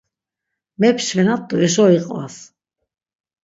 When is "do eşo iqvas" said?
1.49-2.35